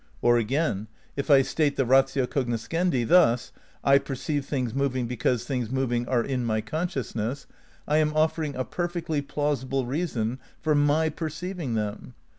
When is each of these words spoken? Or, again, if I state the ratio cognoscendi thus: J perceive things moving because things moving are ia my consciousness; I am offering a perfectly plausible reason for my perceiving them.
Or, 0.23 0.39
again, 0.39 0.87
if 1.15 1.29
I 1.29 1.43
state 1.43 1.75
the 1.75 1.85
ratio 1.85 2.25
cognoscendi 2.25 3.07
thus: 3.07 3.51
J 3.85 3.99
perceive 3.99 4.45
things 4.47 4.73
moving 4.73 5.05
because 5.05 5.45
things 5.45 5.69
moving 5.69 6.07
are 6.07 6.25
ia 6.25 6.39
my 6.39 6.59
consciousness; 6.59 7.45
I 7.87 7.97
am 7.97 8.15
offering 8.15 8.55
a 8.55 8.65
perfectly 8.65 9.21
plausible 9.21 9.85
reason 9.85 10.39
for 10.59 10.73
my 10.73 11.09
perceiving 11.09 11.75
them. 11.75 12.15